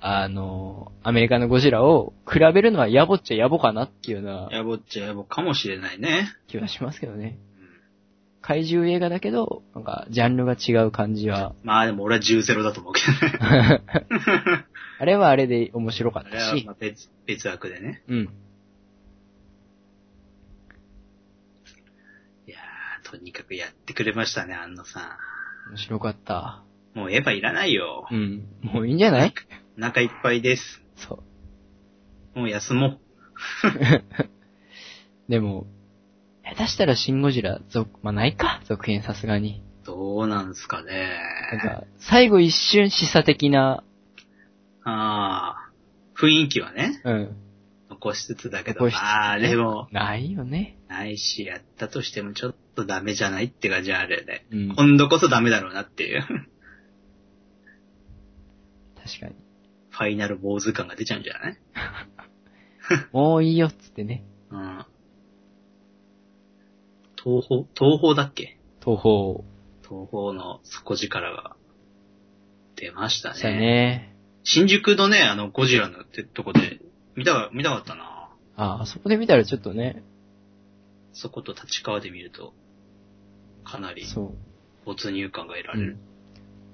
[0.00, 6.28] あの、アメリカのゴジラを比べるのは野暮っちゃ野暮かなっていうようなやぼっちゃやぼかもしれないね。
[6.46, 7.38] 気はしますけどね。
[7.42, 7.48] うん
[8.40, 11.54] 怪獣映画だけど、なんか、ジャンルが違う感じは。
[11.64, 13.82] まあでも俺は10-0だと思うけどね。
[15.00, 16.76] あれはあれで面白かっあれはたしまあ。
[16.78, 18.02] 別、別枠でね。
[18.08, 18.18] うん。
[22.46, 25.18] いやー、とにかくやってくれましたね、あんのさ
[25.68, 26.62] 面白かった。
[26.98, 27.00] ん。
[27.02, 28.06] もうエヴァいらないよ。
[28.10, 28.44] うん。
[28.62, 29.34] もういいんじゃない？
[29.78, 30.82] お腹いっぱいです。
[30.96, 31.22] そ
[32.34, 32.38] う。
[32.38, 33.00] もう休もう。
[35.30, 35.66] でも、
[36.44, 39.62] 下手したらシンゴジラ続、まあ、ないか、続編さすがに。
[39.84, 41.18] どうなんすかね。
[41.52, 43.84] なんか、最後一瞬示唆的な、
[44.84, 45.70] ああ、
[46.18, 47.36] 雰囲気はね、うん。
[47.90, 50.78] 残しつつだけど、ああ、でも、ないよね。
[50.88, 54.46] ないし、やったとしてもちょっとダメじゃないって感じはあるよね。
[54.50, 54.74] うん。
[54.74, 56.24] 今度こそダメだろうなっていう、
[59.08, 59.34] 確かに。
[59.90, 61.58] ファイナル坊主感が出ちゃうんじゃない？
[63.12, 64.24] もういいよっつってね。
[64.50, 64.84] うん。
[67.22, 68.58] 東宝東宝だっけ？
[68.84, 69.44] 東方
[69.82, 71.56] 東宝の底力が
[72.76, 73.58] 出ましたしたね。
[73.58, 74.14] ね。
[74.44, 76.80] 新宿のね、あの、ゴジラのってとこで、
[77.16, 80.02] 見たか、見たかったなああ、そこで見たらちょっとね、
[81.12, 82.54] そこと立川で見ると、
[83.64, 84.34] かなりそう。
[84.86, 85.92] 没入感が得られる。
[85.92, 86.00] うん。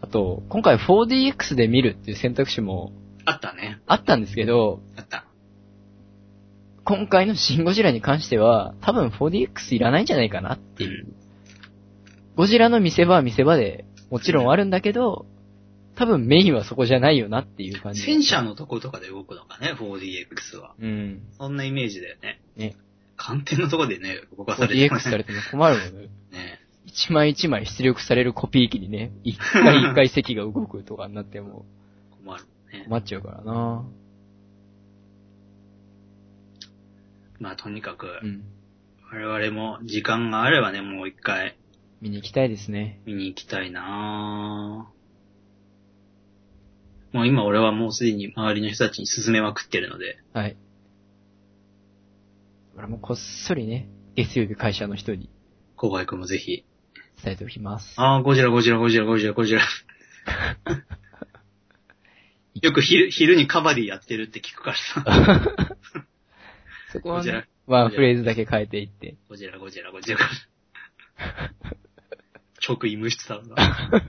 [0.05, 2.93] あと、今回 4DX で見るっていう選択肢も
[3.25, 3.81] あったね。
[3.87, 5.25] あったんですけど、あった。
[6.85, 11.07] 今回のシン・ゴジラに関しては、多分 4DX いらないんじゃないかなっていう。
[12.37, 15.25] ゴジラの見せ場は見せ場で、もちろんあるんだけど、
[15.97, 18.03] 多分メインはそこじゃないよなっていう感じ。
[18.03, 20.75] 戦車のとことかで動くのかね、4DX は。
[20.79, 21.23] うん。
[21.39, 22.43] そんなイメージだよね。
[22.57, 22.77] ね。
[23.17, 26.09] 艦艇のとこでね、動かされて 4DX されても困るもんね。
[26.31, 26.64] ね。
[26.85, 31.65] 一枚一枚出力されるコピー機にね、一回一回 席が動くとかになっても
[32.25, 32.85] 困るね。
[32.89, 33.85] 困っちゃうからな
[37.41, 38.45] まあとにかく、うん。
[39.13, 41.57] 我々も時間があればね、もう一回
[42.01, 43.01] 見に行きたいですね。
[43.07, 44.95] 見に行きたいなぁ。
[47.17, 50.57] もう今俺はもうすでに周りの人たちに勧めまくってるので、はい。
[52.77, 55.31] 俺もこっそりね、月曜日会社の人に
[55.77, 56.65] 小林くんもぜひ。
[57.25, 57.95] 伝えておきます。
[57.97, 59.63] ああ、ゴジラゴジラゴジラゴジラゴジラ。
[62.61, 65.05] よく昼、昼にカバディやってるって聞くからさ。
[66.93, 69.17] そこはね、ワンフレーズだけ変えていって。
[69.29, 70.31] ゴジラゴジラゴジラゴジ
[71.17, 71.51] ラ。
[72.67, 74.03] 直医務室だろうな。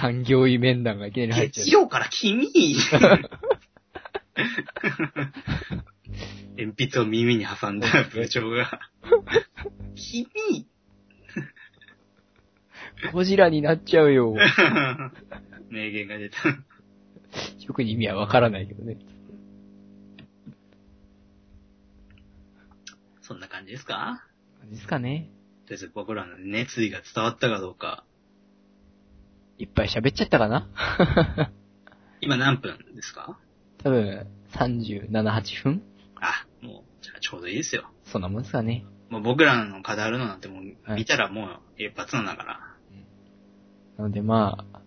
[0.00, 2.48] 産業医面談がいきなり入っちゃ月曜から君
[6.56, 8.80] 鉛筆を耳に挟んだ部長が。
[9.94, 10.24] 君
[10.60, 10.75] う。
[13.12, 14.34] ゴジラになっちゃうよ。
[15.70, 16.36] 名言が出た。
[17.66, 18.96] 特に意味はわからないけどね。
[23.22, 24.24] そんな感じですか？
[24.60, 25.28] 何ですかね。
[25.66, 28.04] とりあえず僕らの熱意が伝わったかどうか。
[29.58, 30.68] いっぱい喋っちゃったかな？
[32.20, 33.38] 今何分ですか？
[33.78, 35.82] 多分、37、8分
[36.16, 37.90] あ、もう、じゃあちょうどいいですよ。
[38.04, 38.84] そんなもんですかね。
[39.10, 42.75] もう僕らの語るのなんてもう、はい見たらもう一発なんだから。
[43.98, 44.80] なのでまあ、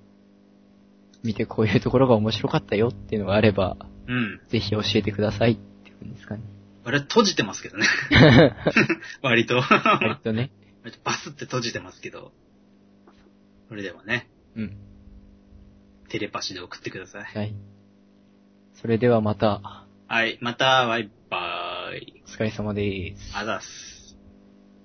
[1.24, 4.41] 見てこういうところが面白かったよっていうのがあれば、うん。
[4.49, 6.41] ぜひ教えてくださいっていうんですかね。
[6.86, 7.86] あれ閉じてますけどね。
[9.22, 9.62] 割と。
[9.62, 10.51] 割とね。
[10.84, 12.32] 割とバスって閉じてますけど。
[13.68, 14.78] それでもね、うん。
[16.10, 17.24] テレパシーで送ってください。
[17.24, 17.53] はい。
[18.82, 22.24] それではまた、はい、また、バイバーイ。
[22.26, 23.38] お疲れ様です。
[23.38, 23.99] あざっす。